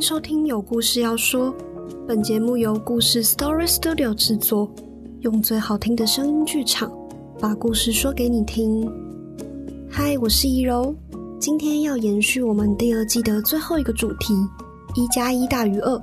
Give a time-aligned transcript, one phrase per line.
[0.00, 1.48] 收听《有故事要说》，
[2.06, 4.70] 本节目由故事 Story Studio 制作，
[5.20, 6.92] 用最好听的声音剧场
[7.40, 8.90] 把故事说给你听。
[9.90, 10.94] 嗨，我是怡柔，
[11.40, 14.34] 今天要延续我们第二季的最后一个主题：
[14.94, 16.02] 一加一大于二。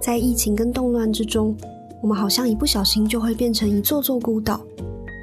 [0.00, 1.56] 在疫情跟动乱之中，
[2.00, 4.60] 我们好像一不小心就会变成一座座孤岛，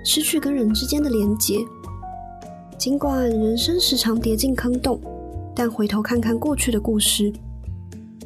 [0.03, 1.57] 失去跟人之间的连结。
[2.77, 5.00] 尽管人生时常跌进坑洞。
[5.54, 7.32] 但回头看看过去的故事，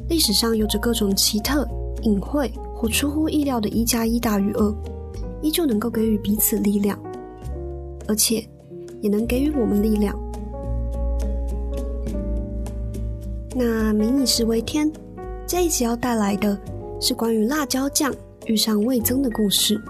[0.08, 1.66] 历史上有着各种奇特、
[2.02, 4.74] 隐晦或出乎意料的“一加一大于二”，
[5.42, 6.96] 依旧能够给予彼此力量，
[8.06, 8.46] 而且
[9.00, 10.16] 也能给予我们力量。
[13.54, 14.90] 那“民以食为天”
[15.44, 16.56] 这一集要带来的
[17.00, 18.14] 是关于辣椒酱
[18.46, 19.80] 遇上味增的故事。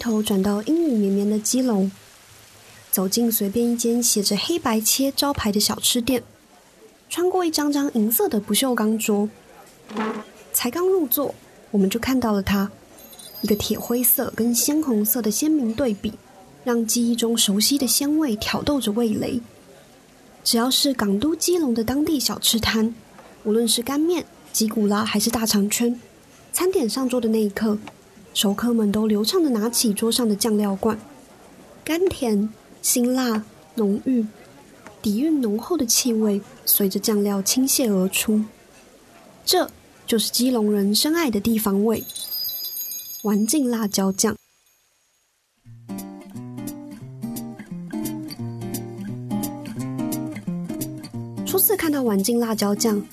[0.00, 1.92] 头转到阴雨绵绵的基隆，
[2.90, 6.22] 走进随便一间写着“黑白切”招牌的小吃店，
[7.10, 9.28] 穿过一张张银色的不锈钢桌，
[10.54, 11.34] 才刚入座，
[11.70, 12.70] 我们就看到了它，
[13.42, 16.14] 一个铁灰色跟鲜红色的鲜明对比，
[16.64, 19.40] 让记忆中熟悉的鲜味挑逗着味蕾。
[20.42, 22.94] 只要是港都基隆的当地小吃摊，
[23.44, 26.00] 无论是干面、吉古拉还是大肠圈，
[26.54, 27.76] 餐点上桌的那一刻。
[28.32, 30.98] 熟客们都流畅的拿起桌上的酱料罐，
[31.84, 32.48] 甘甜、
[32.80, 34.24] 辛辣、浓郁，
[35.02, 38.42] 底蕴浓厚的气味随着酱料倾泻而出。
[39.44, 39.70] 这
[40.06, 42.04] 就是基隆人深爱的地方味——
[43.24, 44.36] 丸镜辣椒酱。
[51.44, 53.04] 初次看到丸镜辣椒酱，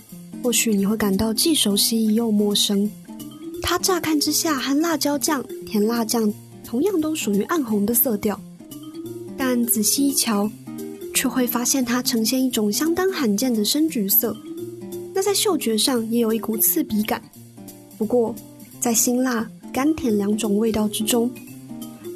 [0.43, 2.89] 或许你会感到既熟悉又陌生。
[3.77, 6.33] 乍看之下和辣椒酱、甜辣酱
[6.63, 8.39] 同样都属于暗红的色调，
[9.37, 10.49] 但仔细一瞧，
[11.13, 14.35] 却会发现它呈现一种相当罕见的深橘色。
[15.13, 17.21] 那在嗅觉上也有一股刺鼻感。
[17.97, 18.35] 不过，
[18.79, 21.31] 在辛辣、甘甜两种味道之中，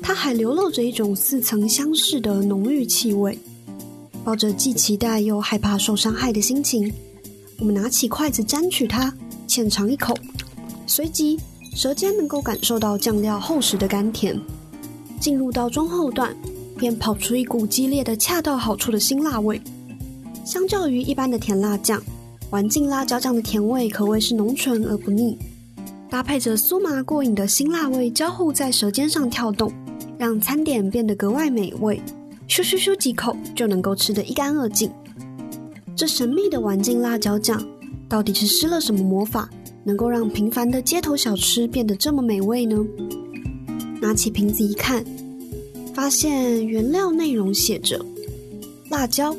[0.01, 3.37] 它还流露着一种似曾相识的浓郁气味。
[4.23, 6.93] 抱着既期待又害怕受伤害的心情，
[7.57, 9.11] 我们拿起筷子沾取它，
[9.47, 10.15] 浅尝一口。
[10.93, 11.39] 随即，
[11.73, 14.37] 舌尖能够感受到酱料厚实的甘甜，
[15.21, 16.35] 进入到中后段，
[16.77, 19.61] 便跑出一股激烈的、恰到好处的辛辣味。
[20.43, 22.03] 相较于一般的甜辣酱，
[22.49, 25.37] 丸镜辣椒酱的甜味可谓是浓醇而不腻，
[26.09, 29.71] 搭配着酥麻过瘾的辛辣味交互在舌尖上跳动，
[30.17, 32.01] 让餐点变得格外美味。
[32.49, 34.91] 咻咻咻几口就能够吃得一干二净。
[35.95, 37.65] 这神秘的丸镜辣椒酱
[38.09, 39.49] 到底是施了什么魔法？
[39.83, 42.85] 能够让平凡的街头小吃变得这么美味呢？
[44.01, 45.03] 拿起瓶子一看，
[45.93, 48.03] 发现原料内容写着
[48.89, 49.35] 辣椒、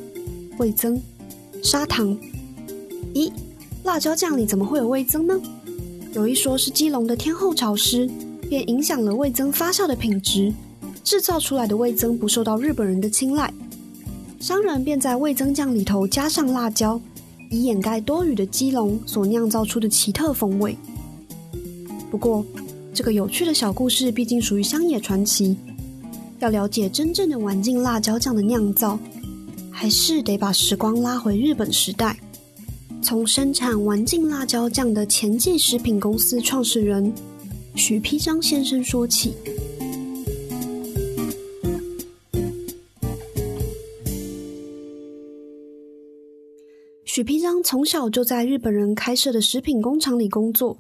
[0.59, 1.01] 味增、
[1.63, 2.17] 砂糖。
[3.15, 3.31] 咦，
[3.85, 5.41] 辣椒酱里怎么会有味增呢？
[6.15, 8.09] 有一说是基隆的天后潮湿，
[8.49, 10.53] 便影响了味增发酵的品质，
[11.03, 13.53] 制造出来的味增不受到日本人的青睐，
[14.39, 17.01] 商人便在味增酱里头加上辣椒。
[17.53, 20.75] 以掩盖多余的基隆所酿造出的奇特风味。
[22.11, 22.45] 不过，
[22.95, 25.55] 这个有趣的小故事毕竟属于乡野传奇。
[26.41, 28.99] 要了解真正的丸镜辣椒酱的酿造，
[29.71, 32.19] 还是得把时光拉回日本时代，
[33.03, 37.13] 从生产丸镜辣椒酱的前进食品公司创始人
[37.77, 39.35] 许丕章先生说起。
[47.15, 50.79] 许丕章从小就在日本人开设的食品工厂里工作，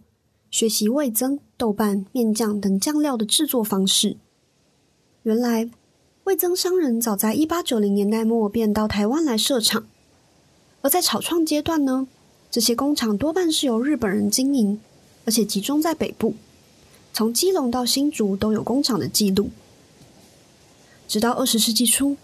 [0.50, 4.16] 学习味增、豆瓣、面酱等酱料的制作方式。
[5.25, 5.69] 原来，
[6.25, 9.84] 味增商人早在一八九零年代末便到台湾来设厂，
[10.81, 12.09] 而在草创阶段呢，
[12.50, 14.81] 这些工厂多半是由日本人经营，
[15.26, 16.35] 而且集中在北部，
[17.12, 19.50] 从基隆到新竹都有工厂的记录。
[21.06, 22.17] 直到二十世纪初。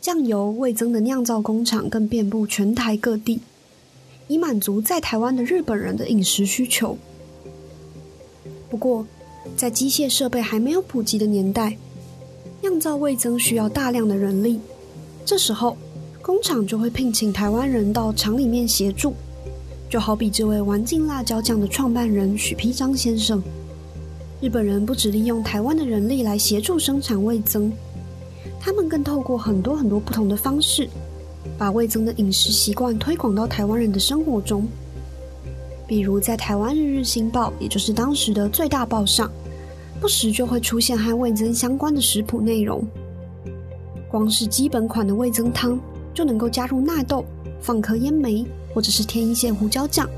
[0.00, 3.40] 酱油、味增的酿造工厂更遍布全台各地，
[4.28, 6.96] 以满足在台湾的日本人的饮食需求。
[8.70, 9.06] 不过，
[9.56, 11.76] 在机械设备还没有普及的年代，
[12.62, 14.58] 酿造味增需要大量的人力，
[15.26, 15.76] 这时候
[16.22, 19.12] 工厂就会聘请台湾人到厂里面协助。
[19.90, 23.42] 就好比这位丸镜辣椒酱的创办人许丕章先生，
[24.40, 27.70] 日本人不只利用台湾的人力来协助生产味增。
[28.60, 30.86] 他们更透过很多很多不同的方式，
[31.56, 34.68] 把味增的饮食习惯推广到台湾人的生活中。
[35.88, 39.28] 比如在台湾日日新报，也就是当时的最大报上，
[39.98, 42.86] 不时就会出现和味增相关的食谱内容。
[44.08, 45.80] 光是基本款的味增汤
[46.12, 47.24] 就能够加入纳豆、
[47.60, 50.08] 放颗烟梅，或者是添一些胡椒酱。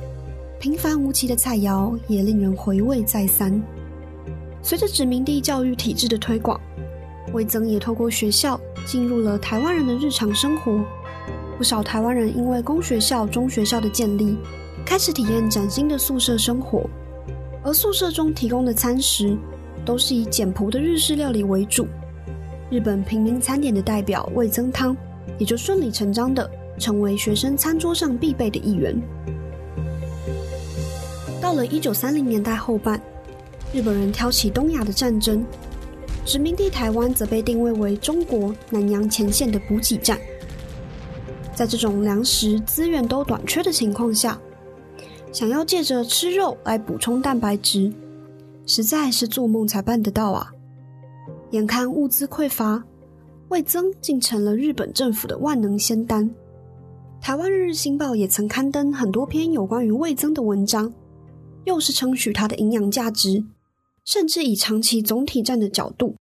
[0.58, 3.62] 平凡无奇的菜肴也令人回味再三。
[4.62, 6.60] 随着殖民地教育体制的推广，
[7.32, 10.84] 味增也透过学校进入了台湾人的日常生活。
[11.56, 14.36] 不少台湾人因为公学校、中学校的建立，
[14.84, 16.88] 开始体验崭新的宿舍生活。
[17.62, 19.36] 而宿舍中提供的餐食
[19.84, 21.86] 都是以简朴的日式料理为主。
[22.70, 24.96] 日本平民餐点的代表味增汤，
[25.38, 29.00] 也就顺理成章的成为学生餐桌上必备的一员。
[31.40, 33.00] 到了一九三零年代后半，
[33.72, 35.44] 日本人挑起东亚的战争，
[36.24, 40.18] 殖民地台湾则被定位为中国南洋前线的补给站。
[41.54, 44.40] 在这种粮食资源都短缺的情况下，
[45.32, 47.92] 想要借着吃肉来补充蛋白质，
[48.66, 50.52] 实在是做梦才办得到啊！
[51.50, 52.82] 眼看物资匮乏，
[53.48, 56.30] 味增竟成了日本政府的万能仙丹。
[57.20, 60.92] 台湾日日新报也曾刊登很多篇有关于味增的文章。
[61.64, 63.44] 又是称许它的营养价值，
[64.04, 66.16] 甚至以长期总体战的角度，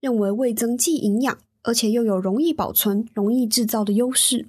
[0.00, 4.46] 认为味增既营养，而且又有容易保存、容易制造的优势。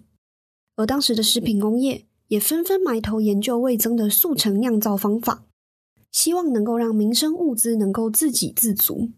[0.75, 5.43] 而当时的食品工业也纷纷埋头研究味增的速成酿造方法，
[6.11, 9.09] 希望能够让民生物资能够自给自足。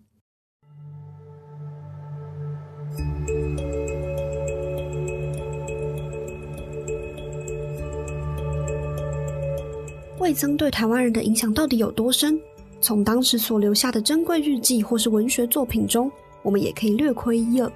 [10.19, 12.39] 味增对台湾人的影响到底有多深？
[12.83, 17.71] 从当时所留下的珍贵日记或是文学作品中，我们也可以略窥一二。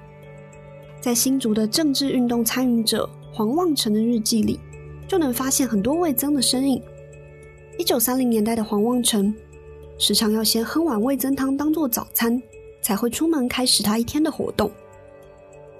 [1.00, 4.60] 在新竹的政治运动参与者黄望成的日记里，
[5.08, 6.82] 就能发现很多味增的身影。
[7.78, 9.34] 一九三零年代的黄望成，
[9.96, 12.40] 时常要先喝碗味增汤当做早餐，
[12.82, 14.70] 才会出门开始他一天的活动。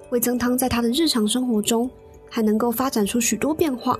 [0.09, 1.87] 味增汤在他的日常生活中，
[2.31, 3.99] 还能够发展出许多变化。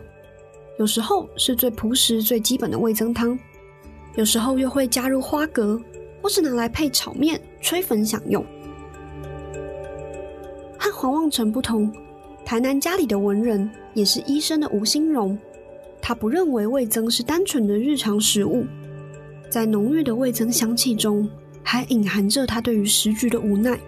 [0.79, 3.37] 有时候是最朴实、最基本的味增汤，
[4.19, 5.81] 有时候又会加入花蛤，
[6.21, 8.45] 或是拿来配炒面、吹粉享用。
[10.77, 11.89] 和黄望成不同，
[12.43, 15.39] 台南家里的文人也是医生的吴兴荣，
[16.01, 18.65] 他不认为味增是单纯的日常食物，
[19.49, 21.25] 在浓郁的味增香气中，
[21.63, 23.79] 还隐含着他对于时局的无奈。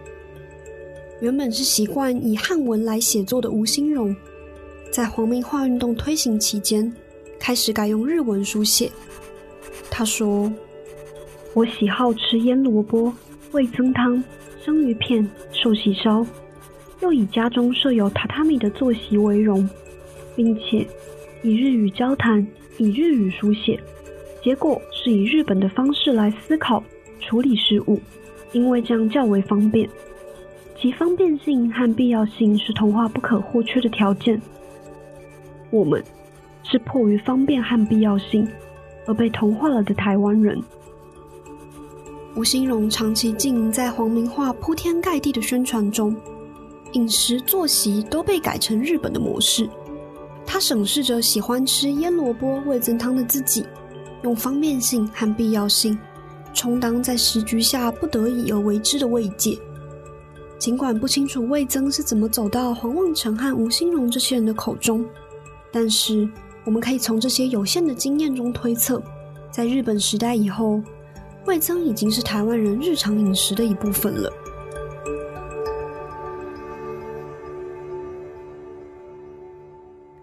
[1.20, 4.16] 原本是习惯以汉文来写作的吴兴荣。
[4.94, 6.90] 在皇明化运动推行期间，
[7.38, 8.90] 开始改用日文书写。
[9.90, 10.52] 他说
[11.54, 13.14] ：“我喜好吃腌萝卜、
[13.52, 14.24] 味增汤、
[14.64, 16.26] 生鱼片、寿喜烧，
[17.02, 19.68] 又以家中设有榻榻米的坐席为荣，
[20.36, 20.88] 并且
[21.44, 22.46] 以日语交谈，
[22.78, 23.80] 以日语书写。
[24.44, 26.84] 结果是以日本的方式来思考
[27.20, 28.00] 处理事物，
[28.54, 29.88] 因为这样较为方便。
[30.80, 34.42] 其方便性和必要性是童话不可或缺的条件。”
[35.70, 36.04] 我们
[36.64, 38.48] 是迫于方便和必要性
[39.06, 40.62] 而被同化了的台湾人。
[42.36, 46.16] 吴兴荣长期经营在黄明化铺天盖地的宣传中，
[46.94, 49.70] 饮食作息都被改成日本的模式。
[50.46, 53.66] 他审视着喜欢吃腌萝卜味增汤的自己，
[54.24, 55.98] 用方便性和必要性
[56.54, 59.58] 充当在时局下不得已而为之的慰藉。
[60.58, 65.06] 尽管不清楚味增是怎么走到黄望成和吴兴荣这些人的口中。
[65.72, 66.30] 但是，
[66.64, 69.02] 我们可以从这些有限的经验中推测，
[69.52, 70.82] 在日本时代以后，
[71.46, 74.32] 味增已经是台湾人日常饮食的一部分了。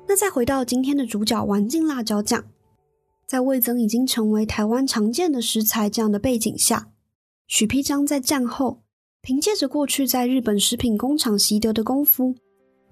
[0.06, 2.44] 那再回到今天的主角——丸镜辣椒酱，
[3.26, 6.92] 在味增已经成为台湾常见的食材这样的背景下，
[7.46, 8.82] 许丕章在战后
[9.20, 12.36] 凭借着过去在日本食品工厂习得的功夫，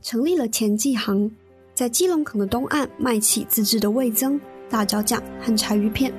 [0.03, 1.31] 成立了前记行。
[1.77, 4.41] 在基隆港的东岸卖起自制的味增、
[4.71, 6.11] 辣椒酱和柴鱼片。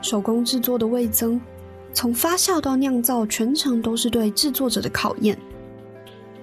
[0.00, 1.38] 手工制作的味增，
[1.92, 5.36] 从发酵到酿造，全程都是对制作者的考验。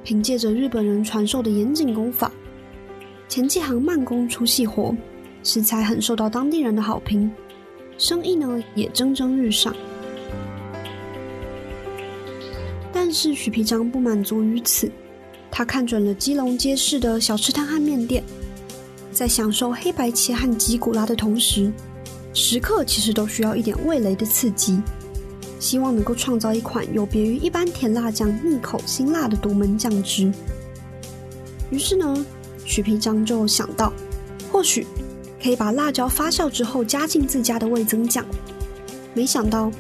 [0.04, 2.32] 凭借着日本人传授的严谨功法，
[3.28, 4.96] 前几行慢工出细活，
[5.42, 7.32] 食材很受到当地人的好评，
[7.98, 9.76] 生意呢也蒸蒸日上。
[12.94, 14.88] 但是许皮章不满足于此。
[15.52, 18.24] 他看准了基隆街市的小吃摊和面店，
[19.12, 21.72] 在享受黑白切和吉古拉的同时，
[22.34, 24.80] 食客其实都需要一点味蕾的刺激，
[25.60, 30.32] 希望能够创造一款有别于一般甜辣酱腻口辛辣的独门酱汁。
[31.72, 32.26] 于是呢，
[32.64, 33.92] 许皮章就想到，
[34.52, 34.86] 或许
[35.44, 38.24] 可以把辣椒发酵之后加进自家的味增酱。
[39.16, 39.72] 没想到，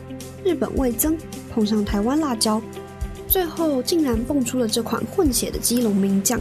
[0.43, 1.15] 日本味增，
[1.53, 2.59] 碰上台湾辣椒，
[3.27, 6.39] 最后竟然蹦出了这款混血的基隆名将。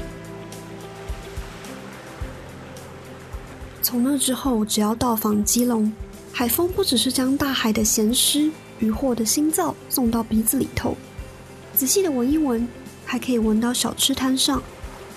[3.83, 5.93] 从那之后，只要到访基隆，
[6.33, 8.51] 海风不只是将大海的咸湿、
[8.81, 10.97] 渔获的腥皂送到鼻子里头，
[11.75, 12.67] 仔细的闻一闻，
[13.05, 14.63] 还可以闻到小吃摊上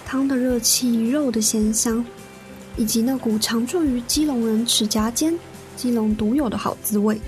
[0.06, 2.06] 汤的热气、肉的鲜香，
[2.78, 5.38] 以及那股常驻于基隆人齿颊间、
[5.76, 7.20] 基隆独有的好滋味。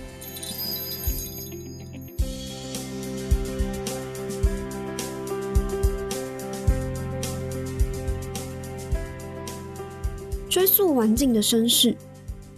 [10.61, 11.97] 追溯玩境的身世，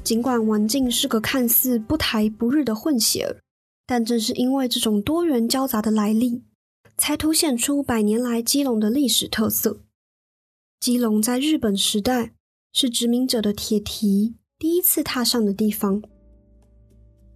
[0.04, 3.40] 尽管玩境是个看似不台不日的混血儿，
[3.88, 6.44] 但正是因为这种多元交杂的来历，
[6.98, 9.78] 才凸显出百年来基隆的历史特色。
[10.82, 12.34] 基隆在日本时代
[12.74, 16.04] 是殖民者的铁蹄第一次踏上的地方，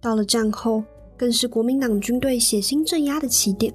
[0.02, 0.84] 到了战后，
[1.16, 3.72] 更是国民党军队血腥镇压的起点。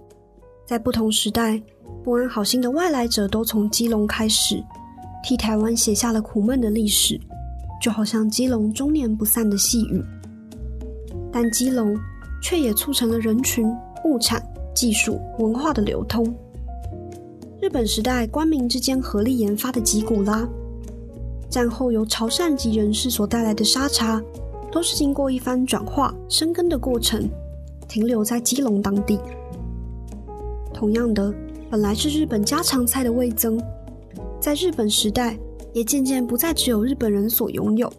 [0.67, 1.59] 在不同时代，
[2.03, 4.63] 不安好心的外来者都从基隆开始。
[5.23, 7.19] 替台湾写下了苦闷的历史，
[7.81, 10.03] 就好像基隆终年不散的细雨。
[11.31, 11.97] 但基隆
[12.41, 13.67] 却也促成了人群、
[14.03, 14.43] 物产、
[14.75, 16.23] 技术、文化的流通。
[17.61, 20.47] 日本时代官民之间合力研发的吉古拉，
[21.49, 24.21] 战后由潮汕籍人士所带来的沙茶，
[24.71, 27.27] 都是经过一番转化、生根的过程，
[27.87, 29.17] 停留在基隆当地。
[30.73, 31.33] 同样的，
[31.69, 33.57] 本来是日本家常菜的味增。
[34.43, 35.39] 在日本时代，
[35.71, 37.89] 也渐渐不再只有日本人所拥有。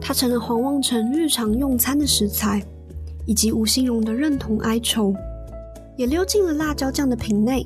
[0.00, 2.60] 它成了黄望成日常用餐的食材，
[3.24, 5.14] 以及吴兴荣的认同哀愁，
[5.96, 7.64] 也溜进了辣椒酱的瓶内，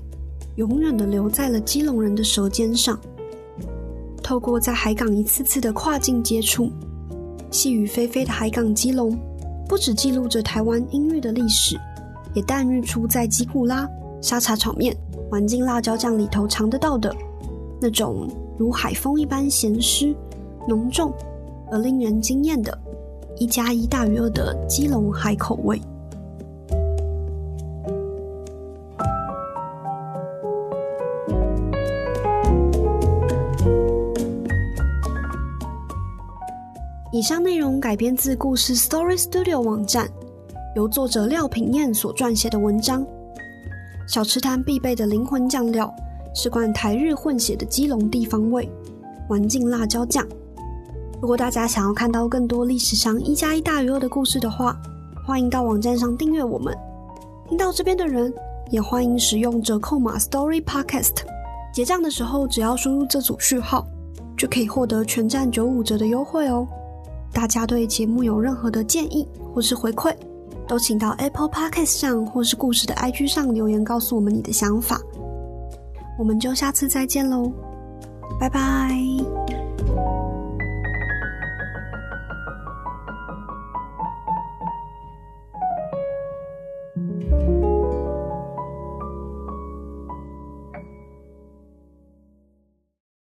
[0.57, 3.01] 永远的留在了基隆人的舌尖上。
[4.23, 6.71] 透过在海港一次次的跨境接触，
[7.51, 9.19] 细雨霏霏的海港基隆，
[9.67, 11.81] 不只记录着台湾音乐的历史，
[12.35, 13.89] 也诞育出在吉古拉、
[14.21, 14.95] 沙茶炒面、
[15.31, 17.11] 环境辣椒酱里头尝得到的。
[17.83, 20.15] 那种如海风一般咸湿、
[20.69, 21.13] 浓重
[21.69, 22.79] 而令人惊艳的
[23.39, 25.83] “一加一大于二”的基隆海口味。
[37.11, 40.09] 以上内容改编自故事 Story Studio 网站，
[40.77, 43.05] 由作者廖品燕所撰写的文章。
[44.07, 45.93] 小吃摊必备的灵魂酱料。
[46.35, 48.69] 是罐台日混血的基隆地方味，
[49.29, 50.27] 丸境辣椒酱。
[51.21, 54.77] 如果大家想要看到更多历史上一加一大于二的故事的话，
[55.27, 56.77] 欢迎到网站上订阅我们。
[57.49, 58.33] 听到这边的人，
[58.71, 61.13] 也欢迎使用折扣码 Story Podcast。
[61.73, 63.87] 结账的时候，只要输入这组序号，
[64.37, 66.67] 就可以获得全站九五折的优惠哦。
[67.33, 70.15] 大家对节目有任何的建议或是回馈，
[70.67, 75.01] 都请到 Apple Podcast 上或是故事的 IG 上留言，告诉我们你的想法。
[76.19, 77.53] 我们就下次再见喽，
[78.39, 79.42] 拜拜。